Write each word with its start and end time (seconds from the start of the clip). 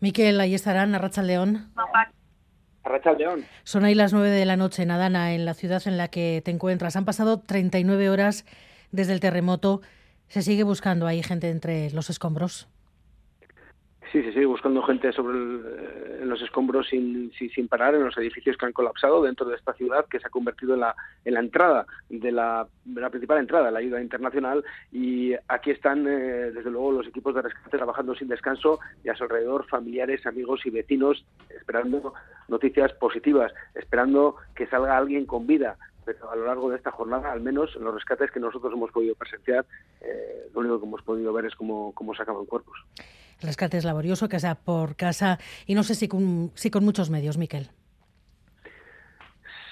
Miquel, 0.00 0.40
ahí 0.40 0.54
estarán, 0.54 0.94
Arracha 0.94 1.22
León. 1.22 1.72
Arracha 2.84 3.12
León. 3.12 3.44
Son 3.64 3.84
ahí 3.84 3.94
las 3.94 4.12
nueve 4.12 4.30
de 4.30 4.44
la 4.44 4.56
noche 4.56 4.82
en 4.82 4.90
Adana, 4.90 5.34
en 5.34 5.44
la 5.44 5.54
ciudad 5.54 5.82
en 5.86 5.96
la 5.96 6.08
que 6.08 6.40
te 6.44 6.50
encuentras. 6.50 6.96
Han 6.96 7.04
pasado 7.04 7.40
39 7.40 8.08
horas 8.10 8.44
desde 8.92 9.12
el 9.12 9.20
terremoto. 9.20 9.82
¿Se 10.28 10.42
sigue 10.42 10.62
buscando 10.62 11.06
ahí 11.06 11.22
gente 11.22 11.50
entre 11.50 11.90
los 11.90 12.10
escombros? 12.10 12.68
Sí, 14.10 14.22
se 14.22 14.32
sigue 14.32 14.46
buscando 14.46 14.82
gente 14.82 15.12
sobre 15.12 15.36
eh, 15.36 16.18
en 16.22 16.28
los 16.30 16.40
escombros 16.40 16.88
sin, 16.88 17.30
sin, 17.32 17.68
parar, 17.68 17.94
en 17.94 18.04
los 18.04 18.16
edificios 18.16 18.56
que 18.56 18.64
han 18.64 18.72
colapsado 18.72 19.22
dentro 19.22 19.46
de 19.46 19.56
esta 19.56 19.74
ciudad 19.74 20.06
que 20.06 20.18
se 20.18 20.26
ha 20.26 20.30
convertido 20.30 20.74
en 20.74 20.80
la, 20.80 20.94
en 21.26 21.34
la 21.34 21.40
entrada 21.40 21.86
de 22.08 22.32
la, 22.32 22.66
la 22.86 23.10
principal 23.10 23.38
entrada, 23.38 23.70
la 23.70 23.80
ayuda 23.80 24.00
internacional. 24.00 24.64
Y 24.92 25.34
aquí 25.48 25.72
están, 25.72 26.06
eh, 26.06 26.52
desde 26.52 26.70
luego, 26.70 26.92
los 26.92 27.06
equipos 27.06 27.34
de 27.34 27.42
rescate 27.42 27.76
trabajando 27.76 28.14
sin 28.14 28.28
descanso 28.28 28.80
y 29.04 29.10
a 29.10 29.14
su 29.14 29.24
alrededor 29.24 29.66
familiares, 29.66 30.24
amigos 30.26 30.64
y 30.64 30.70
vecinos 30.70 31.26
esperando 31.50 32.14
noticias 32.48 32.92
positivas, 32.94 33.52
esperando 33.74 34.36
que 34.54 34.66
salga 34.68 34.96
alguien 34.96 35.26
con 35.26 35.46
vida 35.46 35.76
a 36.30 36.36
lo 36.36 36.46
largo 36.46 36.70
de 36.70 36.76
esta 36.76 36.90
jornada, 36.90 37.32
al 37.32 37.40
menos 37.40 37.70
en 37.76 37.84
los 37.84 37.94
rescates 37.94 38.30
que 38.30 38.40
nosotros 38.40 38.72
hemos 38.72 38.90
podido 38.90 39.14
presenciar, 39.14 39.66
eh, 40.00 40.48
lo 40.52 40.60
único 40.60 40.80
que 40.80 40.86
hemos 40.86 41.02
podido 41.02 41.32
ver 41.32 41.46
es 41.46 41.54
cómo, 41.54 41.92
cómo 41.92 42.14
sacaban 42.14 42.46
cuerpos. 42.46 42.78
Rescate 43.40 43.76
es 43.76 43.84
laborioso, 43.84 44.28
sea 44.28 44.56
por 44.56 44.96
casa 44.96 45.38
y 45.66 45.74
no 45.74 45.82
sé 45.84 45.94
si 45.94 46.08
con, 46.08 46.50
si 46.54 46.70
con 46.70 46.84
muchos 46.84 47.08
medios, 47.10 47.38
Miquel. 47.38 47.70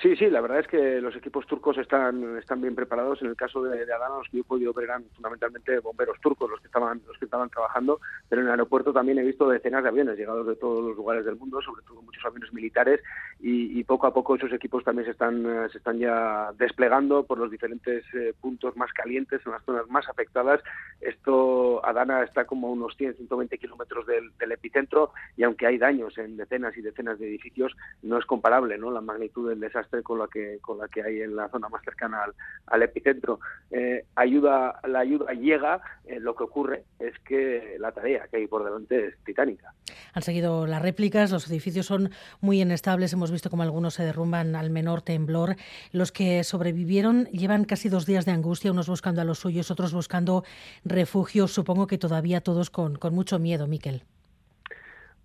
Sí, 0.06 0.14
sí, 0.14 0.30
la 0.30 0.40
verdad 0.40 0.60
es 0.60 0.68
que 0.68 1.00
los 1.00 1.16
equipos 1.16 1.48
turcos 1.48 1.76
están, 1.78 2.38
están 2.38 2.60
bien 2.60 2.76
preparados. 2.76 3.20
En 3.22 3.28
el 3.28 3.34
caso 3.34 3.60
de, 3.64 3.82
Adana, 3.92 4.18
los 4.18 4.28
que 4.28 4.36
yo 4.36 4.42
he 4.42 4.46
podido 4.46 4.72
ver 4.72 4.84
eran 4.84 5.04
fundamentalmente 5.16 5.80
bomberos 5.80 6.20
turcos 6.20 6.48
los 6.48 6.60
que 6.60 6.68
estaban 6.68 7.02
los 7.08 7.18
que 7.18 7.24
estaban 7.24 7.50
trabajando, 7.50 7.98
pero 8.28 8.40
en 8.40 8.46
el 8.46 8.52
aeropuerto 8.52 8.92
también 8.92 9.18
he 9.18 9.24
visto 9.24 9.48
decenas 9.48 9.82
de 9.82 9.88
aviones 9.88 10.16
llegados 10.16 10.46
de 10.46 10.54
todos 10.54 10.84
los 10.84 10.96
lugares 10.96 11.24
del 11.24 11.34
mundo, 11.34 11.60
sobre 11.60 11.82
todo 11.82 12.02
muchos 12.02 12.24
aviones 12.24 12.52
militares, 12.52 13.00
y, 13.40 13.82
poco 13.82 14.06
a 14.06 14.14
poco 14.14 14.36
esos 14.36 14.52
equipos 14.52 14.84
también 14.84 15.06
se 15.06 15.12
están, 15.12 15.44
eh, 15.44 15.68
se 15.70 15.78
están 15.78 15.98
ya 15.98 16.52
desplegando 16.56 17.24
por 17.24 17.38
los 17.38 17.50
diferentes 17.50 18.04
eh, 18.14 18.32
puntos 18.40 18.76
más 18.76 18.92
calientes, 18.92 19.40
en 19.44 19.52
las 19.52 19.64
zonas 19.64 19.88
más 19.88 20.08
afectadas. 20.08 20.60
Esto, 21.00 21.84
Adana 21.84 22.22
está 22.22 22.46
como 22.46 22.68
a 22.68 22.70
unos 22.70 22.96
100, 22.96 23.16
120 23.16 23.58
kilómetros 23.58 24.06
del, 24.06 24.30
del 24.38 24.52
epicentro, 24.52 25.12
y 25.36 25.42
aunque 25.42 25.66
hay 25.66 25.78
daños 25.78 26.16
en 26.18 26.36
decenas 26.36 26.76
y 26.76 26.82
decenas 26.82 27.18
de 27.18 27.28
edificios, 27.28 27.76
no 28.02 28.18
es 28.18 28.26
comparable 28.26 28.78
¿no? 28.78 28.90
la 28.90 29.00
magnitud 29.00 29.48
del 29.48 29.60
desastre 29.60 29.95
con 30.02 30.18
la 30.18 30.28
que 30.28 30.58
con 30.60 30.78
la 30.78 30.88
que 30.88 31.02
hay 31.02 31.20
en 31.22 31.36
la 31.36 31.48
zona 31.48 31.68
más 31.68 31.82
cercana 31.84 32.24
al, 32.66 32.82
epicentro. 32.82 33.40
Eh, 33.70 34.04
ayuda, 34.14 34.80
la 34.86 35.00
ayuda 35.00 35.32
llega, 35.32 35.80
eh, 36.04 36.18
lo 36.20 36.34
que 36.34 36.44
ocurre 36.44 36.84
es 36.98 37.18
que 37.20 37.76
la 37.78 37.92
tarea 37.92 38.26
que 38.28 38.38
hay 38.38 38.46
por 38.46 38.64
delante 38.64 39.08
es 39.08 39.18
titánica. 39.24 39.72
Han 40.14 40.22
seguido 40.22 40.66
las 40.66 40.82
réplicas, 40.82 41.30
los 41.30 41.50
edificios 41.50 41.86
son 41.86 42.10
muy 42.40 42.60
inestables, 42.60 43.12
hemos 43.12 43.30
visto 43.30 43.50
como 43.50 43.62
algunos 43.62 43.94
se 43.94 44.04
derrumban 44.04 44.56
al 44.56 44.70
menor 44.70 45.02
temblor. 45.02 45.56
Los 45.92 46.12
que 46.12 46.44
sobrevivieron 46.44 47.26
llevan 47.26 47.64
casi 47.64 47.88
dos 47.88 48.06
días 48.06 48.24
de 48.24 48.32
angustia, 48.32 48.72
unos 48.72 48.88
buscando 48.88 49.20
a 49.20 49.24
los 49.24 49.38
suyos, 49.38 49.70
otros 49.70 49.92
buscando 49.92 50.44
refugio, 50.84 51.48
supongo 51.48 51.86
que 51.86 51.98
todavía 51.98 52.40
todos 52.40 52.70
con, 52.70 52.96
con 52.96 53.14
mucho 53.14 53.38
miedo, 53.38 53.66
Miquel 53.66 54.02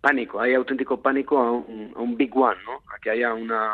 pánico, 0.02 0.42
hay 0.42 0.56
auténtico 0.56 1.00
pánico 1.00 1.38
a 1.38 1.52
un, 1.52 1.94
a 1.96 2.00
un 2.02 2.18
big 2.18 2.36
one, 2.36 2.60
¿no? 2.66 2.82
A 2.94 3.00
que 3.00 3.12
haya 3.12 3.34
una, 3.34 3.70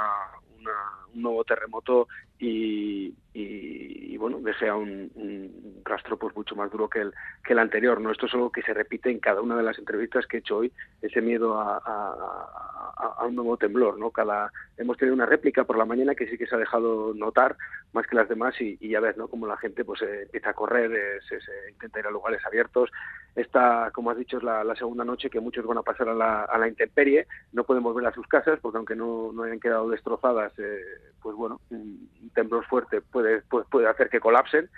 un 1.13 1.21
nuevo 1.21 1.43
terremoto 1.43 2.07
y, 2.39 3.13
y, 3.33 4.17
bueno, 4.17 4.39
deje 4.39 4.69
a 4.69 4.75
un, 4.75 5.81
rastro 5.83 6.17
pues 6.17 6.35
mucho 6.35 6.55
más 6.55 6.71
duro 6.71 6.89
que 6.89 7.01
el, 7.01 7.13
que 7.43 7.53
el 7.53 7.59
anterior. 7.59 7.99
¿no? 8.01 8.11
Esto 8.11 8.25
es 8.25 8.33
algo 8.33 8.51
que 8.51 8.61
se 8.61 8.73
repite 8.73 9.09
en 9.09 9.19
cada 9.19 9.41
una 9.41 9.55
de 9.55 9.63
las 9.63 9.77
entrevistas 9.79 10.25
que 10.27 10.37
he 10.37 10.39
hecho 10.39 10.57
hoy, 10.57 10.71
ese 11.01 11.21
miedo 11.21 11.59
a, 11.59 11.77
a, 11.77 12.76
un 13.25 13.35
nuevo 13.35 13.57
temblor. 13.57 13.97
¿no? 13.97 14.11
Cada, 14.11 14.51
hemos 14.77 14.97
tenido 14.97 15.15
una 15.15 15.25
réplica 15.25 15.63
por 15.63 15.77
la 15.77 15.85
mañana 15.85 16.15
que 16.15 16.27
sí 16.27 16.37
que 16.37 16.47
se 16.47 16.55
ha 16.55 16.59
dejado 16.59 17.13
notar 17.13 17.55
más 17.93 18.05
que 18.07 18.15
las 18.15 18.29
demás 18.29 18.55
y, 18.59 18.77
ya 18.87 18.99
ves 18.99 19.17
¿no? 19.17 19.27
como 19.27 19.47
la 19.47 19.57
gente 19.57 19.83
pues 19.85 20.01
eh, 20.01 20.23
empieza 20.23 20.49
a 20.49 20.53
correr, 20.53 20.91
eh, 20.91 21.19
se, 21.27 21.37
intenta 21.69 21.99
ir 21.99 22.07
a 22.07 22.11
lugares 22.11 22.45
abiertos. 22.45 22.89
Esta, 23.35 23.91
como 23.91 24.09
has 24.09 24.17
dicho, 24.17 24.37
es 24.37 24.43
la, 24.43 24.75
segunda 24.75 25.05
noche 25.05 25.29
que 25.29 25.39
muchos 25.39 25.65
van 25.65 25.77
a 25.77 25.83
pasar 25.83 26.09
a 26.09 26.13
la, 26.13 26.43
a 26.43 26.57
la 26.57 26.67
intemperie. 26.67 27.27
No 27.53 27.63
pueden 27.63 27.83
volver 27.83 28.05
a 28.07 28.13
sus 28.13 28.27
casas 28.27 28.59
porque 28.61 28.77
aunque 28.77 28.95
no, 28.95 29.31
no 29.31 29.43
hayan 29.43 29.59
quedado 29.59 29.89
destrozadas, 29.89 30.53
eh, 30.57 30.81
pues 31.21 31.35
bueno, 31.35 31.59
un 31.69 32.31
temblor 32.33 32.65
fuerte 32.65 33.01
puede 33.01 33.41
puede, 33.41 33.87
hacer 33.87 34.09
que 34.09 34.19
colapsen 34.19 34.69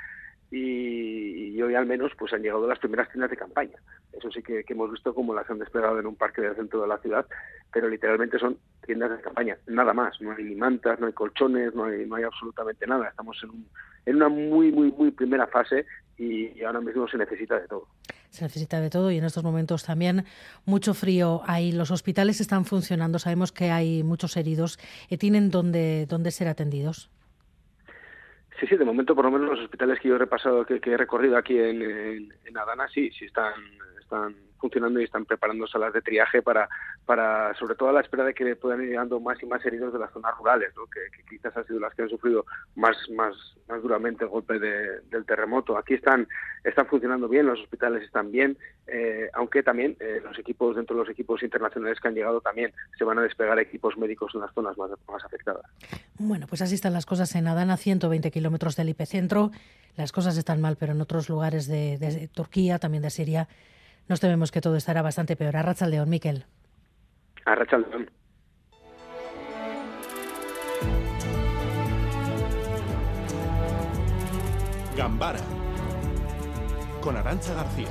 y, 0.52 1.62
hoy 1.62 1.76
al 1.76 1.86
menos 1.86 2.12
pues 2.18 2.34
han 2.34 2.42
llegado 2.42 2.68
las 2.68 2.80
primeras 2.80 3.10
tiendas 3.10 3.30
de 3.30 3.38
campaña. 3.38 3.78
Eso 4.14 4.32
sí 4.32 4.42
que, 4.42 4.64
hemos 4.68 4.92
visto 4.92 5.14
cómo 5.14 5.34
las 5.34 5.50
han 5.50 5.60
desplegado 5.60 6.00
en 6.00 6.08
un 6.08 6.16
parque 6.16 6.42
del 6.42 6.56
centro 6.56 6.82
de 6.82 6.88
la 6.88 6.98
ciudad, 6.98 7.26
pero 7.72 7.88
literalmente 7.90 8.40
son 8.40 8.58
tiendas 8.86 9.12
de 9.12 9.22
campaña, 9.22 9.58
nada 9.68 9.94
más. 9.94 10.20
No 10.22 10.32
hay 10.32 10.44
ni 10.44 10.56
mantas, 10.56 11.00
no 11.00 11.08
hay 11.08 11.14
colchones, 11.14 11.76
no 11.76 11.86
hay, 11.86 12.06
no 12.06 12.16
hay 12.16 12.24
absolutamente 12.24 12.88
nada. 12.88 13.10
Estamos 13.10 13.38
en, 13.44 13.66
en 14.06 14.16
una 14.16 14.30
muy, 14.30 14.72
muy, 14.72 14.92
muy 14.92 15.12
primera 15.12 15.48
fase 15.48 15.86
y, 16.18 16.62
ahora 16.64 16.82
mismo 16.82 17.08
se 17.08 17.18
necesita 17.18 17.60
de 17.60 17.68
todo. 17.68 17.88
Se 18.30 18.44
necesita 18.44 18.80
de 18.80 18.90
todo 18.90 19.12
y 19.12 19.18
en 19.18 19.24
estos 19.24 19.44
momentos 19.44 19.84
también 19.84 20.26
mucho 20.66 20.94
frío. 20.94 21.42
Ahí 21.46 21.72
los 21.72 21.92
hospitales 21.92 22.42
están 22.42 22.66
funcionando, 22.66 23.20
sabemos 23.20 23.52
que 23.52 23.72
hay 23.72 24.04
muchos 24.04 24.38
heridos. 24.38 24.80
¿Tienen 25.20 25.50
dónde, 25.50 26.06
dónde 26.08 26.32
ser 26.32 26.48
atendidos? 26.48 27.10
Sí, 28.60 28.68
sí, 28.68 28.76
de 28.76 28.86
momento 28.86 29.16
por 29.16 29.26
lo 29.26 29.32
menos 29.32 29.50
los 29.50 29.60
hospitales 29.62 30.00
que 30.00 30.10
yo 30.10 30.16
he 30.16 30.20
repasado, 30.20 30.66
que, 30.66 30.82
he 30.84 30.98
recorrido 30.98 31.38
aquí 31.38 31.58
en, 31.58 31.82
en, 31.82 32.58
Adana, 32.58 32.88
sí, 32.90 33.10
sí 33.12 33.26
están, 33.26 33.54
están 34.02 34.36
funcionando 34.60 35.00
y 35.00 35.06
están 35.06 35.26
preparando 35.26 35.66
salas 35.68 35.94
de 35.94 36.02
triaje 36.02 36.42
para, 36.42 36.70
para 37.06 37.54
sobre 37.56 37.76
todo 37.76 37.90
a 37.90 37.94
la 37.94 38.02
espera 38.02 38.24
de 38.24 38.34
que 38.34 38.56
puedan 38.56 38.82
ir 38.84 38.90
llegando 38.90 39.20
más 39.20 39.42
y 39.42 39.46
más 39.46 39.66
heridos 39.66 39.94
de 39.94 40.00
las 40.00 40.12
zonas 40.12 40.38
rurales, 40.38 40.74
que, 40.94 41.24
quizás 41.30 41.56
han 41.56 41.66
sido 41.66 41.80
las 41.80 41.94
que 41.94 42.04
han 42.04 42.10
sufrido 42.10 42.46
más, 42.76 42.98
más, 43.16 43.34
más 43.68 43.82
duramente 43.82 44.24
el 44.24 44.30
golpe 44.30 44.60
del 44.60 45.26
terremoto. 45.26 45.78
Aquí 45.78 45.96
están, 45.96 46.28
están 46.64 46.88
funcionando 46.88 47.28
bien, 47.28 47.46
los 47.46 47.60
hospitales 47.60 48.04
están 48.04 48.32
bien, 48.32 48.58
eh, 48.88 49.30
aunque 49.34 49.64
también 49.64 49.96
eh, 50.00 50.22
los 50.24 50.38
equipos, 50.38 50.76
dentro 50.76 50.96
de 50.96 51.04
los 51.04 51.10
equipos 51.10 51.42
internacionales 51.44 52.00
que 52.00 52.08
han 52.08 52.16
llegado 52.16 52.42
también 52.42 52.74
se 52.98 53.04
van 53.04 53.20
a 53.20 53.22
despegar 53.22 53.60
equipos 53.60 53.98
médicos 53.98 54.32
en 54.34 54.42
las 54.42 54.54
zonas 54.54 54.78
más, 54.78 54.90
más 55.08 55.24
afectadas. 55.24 55.64
Bueno, 56.18 56.48
pues 56.48 56.62
así 56.62 56.76
están 56.76 56.94
las 56.94 57.06
cosas 57.06 57.34
en 57.36 57.48
Adana, 57.48 57.78
120 57.78 58.32
kilómetros 58.32 58.76
del 58.76 58.90
epicentro. 58.90 59.52
Las 59.96 60.12
cosas 60.12 60.38
están 60.38 60.62
mal, 60.62 60.76
pero 60.78 60.94
en 60.94 61.02
otros 61.02 61.30
lugares 61.30 61.68
de, 61.68 61.98
de 61.98 62.28
Turquía, 62.28 62.80
también 62.80 63.04
de 63.04 63.10
Siria, 63.10 63.48
nos 64.10 64.20
tememos 64.20 64.52
que 64.52 64.60
todo 64.60 64.76
estará 64.76 65.02
bastante 65.02 65.36
peor. 65.36 65.56
A 65.56 65.88
León, 65.88 66.10
Miquel. 66.10 66.46
A 67.46 67.56
León. 67.56 68.10
Gambara 74.98 75.40
con 77.02 77.16
Arancha 77.16 77.54
García. 77.54 77.88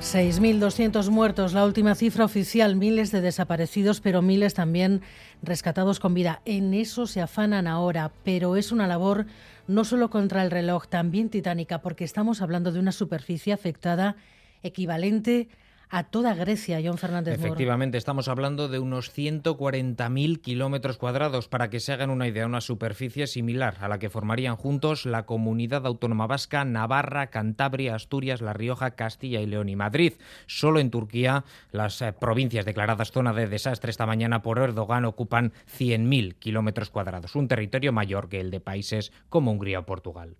6.200 0.00 1.10
muertos, 1.10 1.52
la 1.52 1.64
última 1.64 1.94
cifra 1.94 2.24
oficial, 2.24 2.76
miles 2.76 3.10
de 3.10 3.20
desaparecidos, 3.20 4.00
pero 4.00 4.22
miles 4.22 4.54
también 4.54 5.02
rescatados 5.42 6.00
con 6.00 6.14
vida. 6.14 6.42
En 6.44 6.74
eso 6.74 7.06
se 7.06 7.20
afanan 7.20 7.66
ahora, 7.66 8.12
pero 8.22 8.56
es 8.56 8.72
una 8.72 8.86
labor 8.86 9.26
no 9.66 9.84
solo 9.84 10.10
contra 10.10 10.42
el 10.42 10.50
reloj, 10.50 10.86
también 10.86 11.28
titánica, 11.28 11.80
porque 11.80 12.04
estamos 12.04 12.40
hablando 12.40 12.72
de 12.72 12.78
una 12.78 12.92
superficie 12.92 13.52
afectada 13.52 14.16
equivalente 14.62 15.48
a 15.88 16.04
toda 16.04 16.34
Grecia, 16.34 16.80
John 16.84 16.98
Fernández 16.98 17.34
Efectivamente, 17.34 17.96
estamos 17.98 18.28
hablando 18.28 18.68
de 18.68 18.78
unos 18.78 19.16
140.000 19.16 20.40
kilómetros 20.40 20.98
cuadrados, 20.98 21.48
para 21.48 21.70
que 21.70 21.80
se 21.80 21.92
hagan 21.92 22.10
una 22.10 22.26
idea, 22.26 22.46
una 22.46 22.60
superficie 22.60 23.26
similar 23.26 23.76
a 23.80 23.88
la 23.88 23.98
que 23.98 24.10
formarían 24.10 24.56
juntos 24.56 25.06
la 25.06 25.26
comunidad 25.26 25.86
autónoma 25.86 26.26
vasca, 26.26 26.64
Navarra, 26.64 27.28
Cantabria, 27.28 27.94
Asturias, 27.94 28.40
La 28.40 28.52
Rioja, 28.52 28.92
Castilla 28.92 29.40
y 29.40 29.46
León 29.46 29.68
y 29.68 29.76
Madrid. 29.76 30.14
Solo 30.46 30.80
en 30.80 30.90
Turquía, 30.90 31.44
las 31.70 32.02
eh, 32.02 32.12
provincias 32.12 32.64
declaradas 32.64 33.12
zona 33.12 33.32
de 33.32 33.46
desastre 33.46 33.90
esta 33.90 34.06
mañana 34.06 34.42
por 34.42 34.58
Erdogan 34.58 35.04
ocupan 35.04 35.52
100.000 35.78 36.34
kilómetros 36.34 36.90
cuadrados, 36.90 37.36
un 37.36 37.48
territorio 37.48 37.92
mayor 37.92 38.28
que 38.28 38.40
el 38.40 38.50
de 38.50 38.60
países 38.60 39.12
como 39.28 39.52
Hungría 39.52 39.80
o 39.80 39.86
Portugal. 39.86 40.36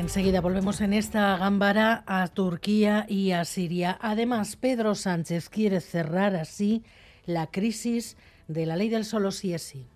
Enseguida 0.00 0.40
volvemos 0.40 0.80
en 0.80 0.94
esta 0.94 1.36
gambara 1.36 2.04
a 2.06 2.26
Turquía 2.28 3.04
y 3.06 3.32
a 3.32 3.44
Siria. 3.44 3.98
Además, 4.00 4.56
Pedro 4.56 4.94
Sánchez 4.94 5.50
quiere 5.50 5.82
cerrar 5.82 6.36
así 6.36 6.82
la 7.26 7.50
crisis 7.50 8.16
de 8.48 8.64
la 8.64 8.76
ley 8.76 8.88
del 8.88 9.04
solo 9.04 9.30
sí 9.30 9.52
es 9.52 9.60
sí. 9.60 9.86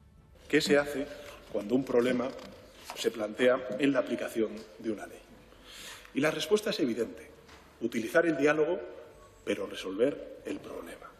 ¿Qué 0.46 0.60
se 0.60 0.76
hace 0.76 1.06
cuando 1.50 1.74
un 1.74 1.86
problema 1.86 2.28
se 2.96 3.10
plantea 3.10 3.58
en 3.78 3.94
la 3.94 4.00
aplicación 4.00 4.50
de 4.78 4.90
una 4.90 5.06
ley? 5.06 5.22
Y 6.12 6.20
la 6.20 6.30
respuesta 6.30 6.68
es 6.68 6.80
evidente. 6.80 7.30
Utilizar 7.80 8.26
el 8.26 8.36
diálogo, 8.36 8.78
pero 9.42 9.66
resolver 9.66 10.42
el 10.44 10.58
problema. 10.58 11.13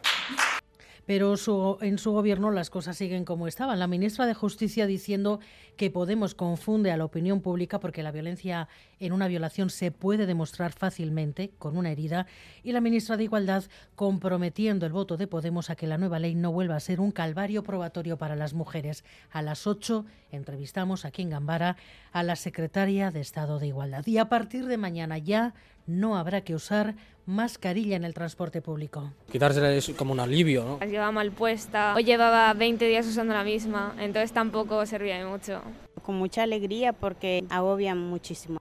Pero 1.06 1.34
en 1.82 1.98
su 1.98 2.12
gobierno 2.12 2.50
las 2.50 2.70
cosas 2.70 2.96
siguen 2.96 3.24
como 3.24 3.46
estaban. 3.46 3.78
La 3.78 3.86
ministra 3.86 4.26
de 4.26 4.34
Justicia 4.34 4.86
diciendo 4.86 5.40
que 5.76 5.90
Podemos 5.90 6.34
confunde 6.34 6.90
a 6.90 6.96
la 6.96 7.04
opinión 7.04 7.40
pública 7.40 7.80
porque 7.80 8.02
la 8.02 8.10
violencia 8.10 8.68
en 9.00 9.12
una 9.12 9.28
violación 9.28 9.70
se 9.70 9.90
puede 9.90 10.26
demostrar 10.26 10.72
fácilmente 10.72 11.50
con 11.58 11.76
una 11.76 11.90
herida 11.90 12.26
y 12.62 12.72
la 12.72 12.80
ministra 12.80 13.16
de 13.16 13.24
Igualdad 13.24 13.64
comprometiendo 13.94 14.86
el 14.86 14.92
voto 14.92 15.16
de 15.16 15.26
Podemos 15.26 15.70
a 15.70 15.76
que 15.76 15.86
la 15.86 15.98
nueva 15.98 16.18
ley 16.18 16.34
no 16.34 16.52
vuelva 16.52 16.76
a 16.76 16.80
ser 16.80 17.00
un 17.00 17.10
calvario 17.10 17.62
probatorio 17.62 18.18
para 18.18 18.36
las 18.36 18.54
mujeres. 18.54 19.04
A 19.30 19.42
las 19.42 19.66
8 19.66 20.04
entrevistamos 20.30 21.04
aquí 21.04 21.22
en 21.22 21.30
Gambara 21.30 21.76
a 22.12 22.22
la 22.22 22.36
secretaria 22.36 23.10
de 23.10 23.20
Estado 23.20 23.58
de 23.58 23.68
Igualdad 23.68 24.06
y 24.06 24.18
a 24.18 24.28
partir 24.28 24.66
de 24.66 24.78
mañana 24.78 25.18
ya 25.18 25.54
no 25.86 26.16
habrá 26.16 26.42
que 26.42 26.54
usar 26.54 26.94
mascarilla 27.26 27.96
en 27.96 28.04
el 28.04 28.14
transporte 28.14 28.60
público. 28.60 29.12
Quitársela 29.30 29.72
es 29.72 29.90
como 29.96 30.12
un 30.12 30.20
alivio, 30.20 30.64
¿no? 30.64 30.78
La 30.80 30.86
llevaba 30.86 31.12
mal 31.12 31.32
puesta, 31.32 31.94
o 31.96 32.00
llevaba 32.00 32.52
20 32.52 32.86
días 32.86 33.06
usando 33.06 33.34
la 33.34 33.44
misma, 33.44 33.94
entonces 33.98 34.32
tampoco 34.32 34.84
servía 34.86 35.18
de 35.18 35.24
mucho. 35.24 35.62
Con 36.02 36.16
mucha 36.16 36.42
alegría 36.42 36.92
porque 36.92 37.44
agobian 37.48 37.98
muchísimo. 37.98 38.58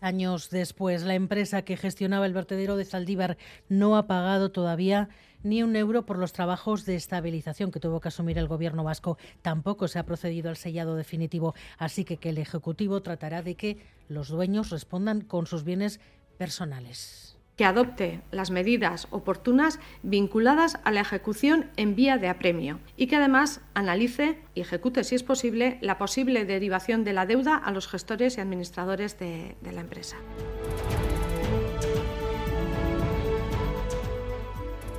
Años 0.00 0.50
después, 0.50 1.02
la 1.02 1.14
empresa 1.14 1.62
que 1.62 1.76
gestionaba 1.76 2.26
el 2.26 2.32
vertedero 2.32 2.76
de 2.76 2.84
Zaldívar 2.84 3.36
no 3.68 3.96
ha 3.96 4.06
pagado 4.06 4.50
todavía 4.50 5.08
ni 5.42 5.62
un 5.62 5.76
euro 5.76 6.04
por 6.04 6.18
los 6.18 6.32
trabajos 6.32 6.84
de 6.84 6.96
estabilización 6.96 7.70
que 7.70 7.80
tuvo 7.80 8.00
que 8.00 8.08
asumir 8.08 8.36
el 8.38 8.48
gobierno 8.48 8.84
vasco. 8.84 9.16
Tampoco 9.42 9.88
se 9.88 9.98
ha 9.98 10.04
procedido 10.04 10.50
al 10.50 10.56
sellado 10.56 10.96
definitivo, 10.96 11.54
así 11.78 12.04
que, 12.04 12.16
que 12.16 12.30
el 12.30 12.38
Ejecutivo 12.38 13.00
tratará 13.00 13.42
de 13.42 13.54
que 13.54 13.78
los 14.08 14.28
dueños 14.28 14.70
respondan 14.70 15.20
con 15.20 15.46
sus 15.46 15.64
bienes 15.64 16.00
personales 16.38 17.26
que 17.56 17.64
adopte 17.64 18.20
las 18.30 18.50
medidas 18.50 19.08
oportunas 19.10 19.80
vinculadas 20.02 20.78
a 20.84 20.90
la 20.90 21.00
ejecución 21.00 21.70
en 21.76 21.96
vía 21.96 22.18
de 22.18 22.28
apremio 22.28 22.78
y 22.96 23.06
que 23.06 23.16
además 23.16 23.60
analice 23.74 24.38
y 24.54 24.60
ejecute, 24.60 25.04
si 25.04 25.14
es 25.14 25.22
posible, 25.22 25.78
la 25.80 25.98
posible 25.98 26.44
derivación 26.44 27.02
de 27.02 27.14
la 27.14 27.26
deuda 27.26 27.56
a 27.56 27.72
los 27.72 27.88
gestores 27.88 28.36
y 28.36 28.40
administradores 28.40 29.18
de, 29.18 29.56
de 29.62 29.72
la 29.72 29.80
empresa. 29.80 30.16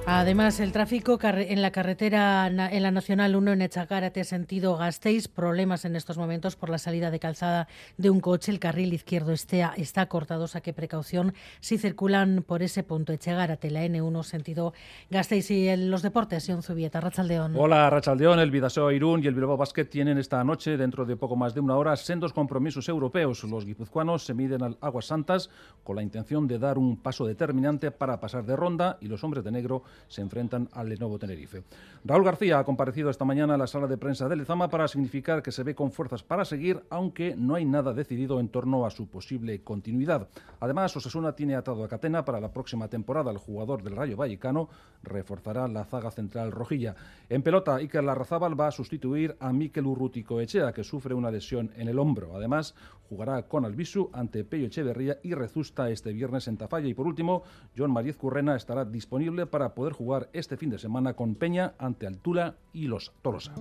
Además, 0.09 0.61
el 0.61 0.71
tráfico 0.71 1.19
en 1.21 1.61
la 1.61 1.71
carretera 1.71 2.47
en 2.47 2.81
la 2.81 2.91
Nacional 2.91 3.35
1 3.35 3.51
en 3.51 3.61
Echagárate, 3.61 4.23
sentido 4.23 4.77
Gasteiz, 4.77 5.27
problemas 5.27 5.83
en 5.83 5.97
estos 5.97 6.17
momentos 6.17 6.55
por 6.55 6.69
la 6.69 6.77
salida 6.77 7.11
de 7.11 7.19
calzada 7.19 7.67
de 7.97 8.09
un 8.09 8.21
coche. 8.21 8.53
El 8.53 8.59
carril 8.59 8.93
izquierdo 8.93 9.33
está, 9.33 9.73
está 9.75 10.05
cortado, 10.05 10.45
o 10.45 10.47
sea 10.47 10.61
que 10.61 10.71
precaución 10.71 11.33
si 11.59 11.77
circulan 11.77 12.45
por 12.47 12.63
ese 12.63 12.83
punto 12.83 13.11
Echagárate, 13.11 13.69
la 13.69 13.85
N1 13.85 14.23
sentido 14.23 14.73
Gasteiz 15.09 15.51
y 15.51 15.75
los 15.75 16.03
deportes, 16.03 16.45
Sion 16.45 16.63
Zubieta, 16.63 17.01
Rachaldeón. 17.01 17.57
Hola, 17.57 17.89
Rachaldeón, 17.89 18.39
el 18.39 18.49
Vidaseo 18.49 18.93
Irún 18.93 19.21
y 19.21 19.27
el 19.27 19.35
Bilbao 19.35 19.57
Basket 19.57 19.83
tienen 19.83 20.17
esta 20.17 20.41
noche, 20.45 20.77
dentro 20.77 21.03
de 21.03 21.17
poco 21.17 21.35
más 21.35 21.53
de 21.53 21.59
una 21.59 21.75
hora, 21.75 21.93
sendos 21.97 22.31
compromisos 22.31 22.87
europeos. 22.87 23.43
Los 23.43 23.65
guipuzcoanos 23.65 24.23
se 24.23 24.33
miden 24.33 24.63
al 24.63 24.77
Aguas 24.79 25.07
Santas 25.07 25.49
con 25.83 25.97
la 25.97 26.01
intención 26.01 26.47
de 26.47 26.59
dar 26.59 26.77
un 26.77 26.95
paso 26.95 27.25
determinante 27.25 27.91
para 27.91 28.21
pasar 28.21 28.45
de 28.45 28.55
ronda 28.55 28.97
y 29.01 29.09
los 29.09 29.21
hombres 29.25 29.43
de 29.43 29.51
negro 29.51 29.83
se 30.07 30.21
enfrentan 30.21 30.69
al 30.73 30.89
Lenovo 30.89 31.19
Tenerife. 31.19 31.63
Raúl 32.05 32.23
García 32.23 32.59
ha 32.59 32.63
comparecido 32.63 33.09
esta 33.09 33.25
mañana 33.25 33.55
a 33.55 33.57
la 33.57 33.67
sala 33.67 33.87
de 33.87 33.97
prensa 33.97 34.29
de 34.29 34.35
Lezama 34.35 34.69
para 34.69 34.87
significar 34.87 35.43
que 35.43 35.51
se 35.51 35.63
ve 35.63 35.75
con 35.75 35.91
fuerzas 35.91 36.23
para 36.23 36.45
seguir, 36.45 36.81
aunque 36.89 37.35
no 37.35 37.55
hay 37.55 37.65
nada 37.65 37.93
decidido 37.93 38.39
en 38.39 38.49
torno 38.49 38.85
a 38.85 38.91
su 38.91 39.07
posible 39.07 39.61
continuidad. 39.61 40.29
Además, 40.59 40.95
Osasuna 40.95 41.33
tiene 41.33 41.55
atado 41.55 41.83
a 41.83 41.87
Catena 41.87 42.23
para 42.23 42.39
la 42.39 42.53
próxima 42.53 42.87
temporada. 42.87 43.31
El 43.31 43.37
jugador 43.37 43.83
del 43.83 43.95
Rayo 43.95 44.15
Vallecano 44.15 44.69
reforzará 45.03 45.67
la 45.67 45.83
zaga 45.83 46.11
central 46.11 46.51
rojilla. 46.51 46.95
En 47.29 47.43
pelota, 47.43 47.75
Iker 47.75 48.03
Larrazábal 48.03 48.59
va 48.59 48.67
a 48.67 48.71
sustituir 48.71 49.35
a 49.39 49.51
Mikel 49.51 49.85
Urrutico 49.85 50.39
Echea, 50.39 50.71
que 50.71 50.83
sufre 50.83 51.13
una 51.13 51.31
lesión 51.31 51.71
en 51.75 51.87
el 51.87 51.99
hombro. 51.99 52.35
Además, 52.35 52.75
jugará 53.09 53.43
con 53.43 53.65
Albisu 53.65 54.09
ante 54.13 54.43
Peyo 54.43 54.67
Echeverría 54.67 55.17
y 55.23 55.33
Rezusta 55.33 55.89
este 55.89 56.13
viernes 56.13 56.47
en 56.47 56.57
Tafalla. 56.57 56.87
Y 56.87 56.93
por 56.93 57.07
último, 57.07 57.43
John 57.77 57.91
Mariez 57.91 58.17
Currena 58.17 58.55
estará 58.55 58.85
disponible 58.85 59.45
para 59.45 59.73
poder 59.75 59.86
jugar 59.93 60.29
este 60.33 60.57
fin 60.57 60.69
de 60.69 60.79
semana 60.79 61.13
con 61.13 61.35
Peña 61.35 61.73
ante 61.77 62.07
Altula 62.07 62.55
y 62.73 62.87
los 62.87 63.13
Tolosa. 63.21 63.53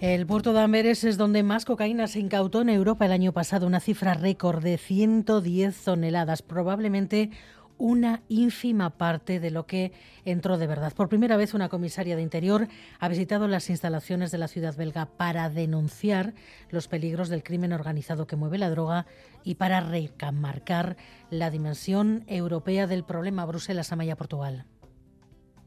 El 0.00 0.26
puerto 0.26 0.52
de 0.52 0.60
Amberes 0.60 1.04
es 1.04 1.18
donde 1.18 1.42
más 1.42 1.64
cocaína 1.64 2.06
se 2.06 2.20
incautó 2.20 2.62
en 2.62 2.70
Europa 2.70 3.04
el 3.04 3.12
año 3.12 3.32
pasado, 3.32 3.66
una 3.66 3.78
cifra 3.78 4.14
récord 4.14 4.62
de 4.62 4.78
110 4.78 5.84
toneladas, 5.84 6.40
probablemente 6.40 7.30
una 7.78 8.22
ínfima 8.28 8.90
parte 8.90 9.40
de 9.40 9.50
lo 9.50 9.66
que 9.66 9.92
entró 10.24 10.58
de 10.58 10.66
verdad. 10.66 10.92
Por 10.92 11.08
primera 11.08 11.36
vez 11.36 11.54
una 11.54 11.68
comisaria 11.68 12.16
de 12.16 12.22
Interior 12.22 12.68
ha 12.98 13.08
visitado 13.08 13.48
las 13.48 13.70
instalaciones 13.70 14.30
de 14.30 14.38
la 14.38 14.48
ciudad 14.48 14.76
belga 14.76 15.06
para 15.06 15.48
denunciar 15.48 16.34
los 16.70 16.88
peligros 16.88 17.28
del 17.28 17.42
crimen 17.42 17.72
organizado 17.72 18.26
que 18.26 18.36
mueve 18.36 18.58
la 18.58 18.70
droga 18.70 19.06
y 19.44 19.54
para 19.54 19.80
remarcar 19.80 20.96
la 21.30 21.50
dimensión 21.50 22.24
europea 22.26 22.86
del 22.86 23.04
problema 23.04 23.46
Bruselas-Amaya-Portugal. 23.46 24.66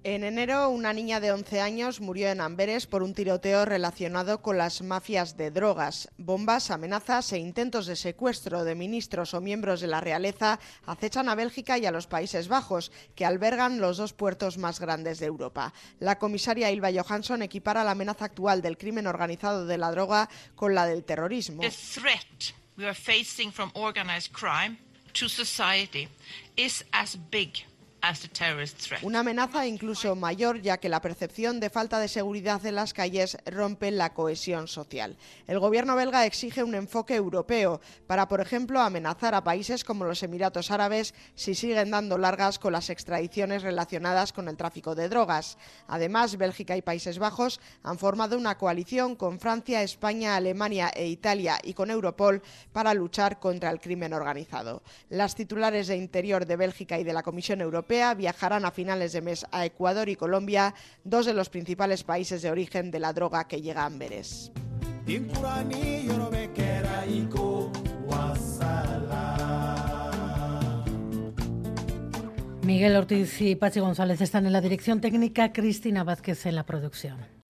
En 0.04 0.24
enero, 0.24 0.70
una 0.70 0.94
niña 0.94 1.20
de 1.20 1.32
11 1.32 1.62
años 1.62 2.02
murió 2.02 2.30
en 2.30 2.42
Amberes 2.42 2.88
por 2.88 3.04
un 3.04 3.14
tiroteo 3.14 3.66
relacionado 3.66 4.42
con 4.42 4.58
las 4.58 4.82
mafias 4.82 5.38
de 5.38 5.52
drogas. 5.52 6.10
Bombas, 6.18 6.72
amenazas 6.72 7.32
e 7.34 7.38
intentos 7.38 7.86
de 7.86 7.96
secuestro 7.96 8.64
de 8.64 8.74
ministros 8.74 9.36
o 9.36 9.42
miembros 9.42 9.80
de 9.80 9.86
la 9.86 10.02
realeza 10.02 10.60
acechan 10.88 11.30
a 11.30 11.36
Bélgica 11.36 11.78
y 11.78 11.86
a 11.86 11.92
los 11.92 12.08
Países 12.08 12.48
Bajos, 12.48 12.92
que 13.14 13.26
albergan 13.26 13.80
los 13.80 13.98
dos 13.98 14.14
puertos 14.14 14.58
más 14.58 14.80
grandes 14.80 15.20
de 15.20 15.28
Europa. 15.28 15.72
La 16.00 16.18
comisaria 16.18 16.72
Ilva 16.72 16.90
Johansson 16.92 17.44
equipara 17.44 17.84
la 17.84 17.92
amenaza 17.92 18.26
actual 18.26 18.64
del 18.64 18.80
crimen 18.80 19.06
organizado 19.06 19.68
de 19.68 19.78
la 19.78 19.92
droga 19.92 20.30
con 20.56 20.74
la 20.74 20.88
del 20.88 21.04
terrorismo. 21.04 21.62
Una 29.04 29.20
amenaza 29.20 29.68
incluso 29.68 30.16
mayor 30.16 30.62
ya 30.62 30.78
que 30.80 30.90
la 30.90 31.02
percepción 31.02 31.60
de 31.60 31.70
falta 31.70 32.00
de 32.00 32.08
seguridad 32.08 32.66
en 32.66 32.76
las 32.76 32.94
calles 32.94 33.38
rompe 33.46 33.92
la 33.92 34.14
cohesión 34.14 34.68
social. 34.68 35.18
El 35.48 35.60
gobierno 35.60 35.96
belga 35.96 36.26
exige 36.26 36.64
un 36.64 36.74
enfoque 36.74 37.16
europeo 37.16 37.80
para, 38.08 38.28
por 38.28 38.42
ejemplo, 38.42 38.82
amenazar 38.82 39.36
a 39.36 39.44
países 39.44 39.84
como 39.84 40.06
los 40.06 40.24
Emiratos 40.24 40.72
Árabes 40.72 41.14
si 41.36 41.54
siguen 41.54 41.92
dando 41.92 42.18
largas 42.18 42.58
con 42.58 42.74
las 42.74 42.90
extradiciones 42.90 43.62
relacionadas 43.62 44.34
con 44.34 44.48
el 44.48 44.58
tráfico 44.58 44.96
de 44.96 45.08
drogas. 45.08 45.58
Además, 45.88 46.38
Bélgica 46.38 46.76
y 46.76 46.82
Países 46.82 47.20
Bajos 47.20 47.60
han 47.84 48.00
formado 48.00 48.38
una 48.38 48.58
coalición 48.58 49.16
con 49.16 49.40
Francia, 49.40 49.84
España, 49.84 50.36
Alemania 50.36 50.92
e 50.96 51.08
Italia 51.08 51.60
y 51.64 51.74
con 51.74 51.92
Europol 51.92 52.42
para 52.72 52.94
luchar 52.94 53.40
contra 53.40 53.70
el 53.70 53.80
crimen 53.80 54.14
organizado. 54.14 54.82
Las 55.10 55.36
titulares 55.36 55.88
de 55.88 55.98
Interior 55.98 56.46
de 56.46 56.56
Bélgica 56.56 57.00
y 57.00 57.04
de 57.04 57.14
la 57.14 57.24
Comisión 57.24 57.62
Europea 57.92 58.14
viajarán 58.14 58.64
a 58.64 58.72
finales 58.72 59.12
de 59.12 59.20
mes 59.20 59.46
a 59.52 59.66
Ecuador 59.66 60.08
y 60.08 60.16
Colombia, 60.16 60.74
dos 61.04 61.26
de 61.26 61.34
los 61.34 61.50
principales 61.50 62.06
países 62.06 62.42
de 62.42 62.50
origen 62.50 62.90
de 62.90 63.00
la 63.00 63.12
droga 63.12 63.50
que 63.50 63.62
llega 63.62 63.84
a 63.84 63.88
Amberes. 63.88 64.50
Miguel 72.64 72.96
Ortiz 72.96 73.42
y 73.42 73.56
Pachi 73.56 73.82
González 73.82 74.22
están 74.22 74.46
en 74.46 74.54
la 74.54 74.62
dirección 74.62 75.02
técnica, 75.02 75.52
Cristina 75.52 76.06
Vázquez 76.06 76.46
en 76.46 76.56
la 76.56 76.66
producción. 76.66 77.41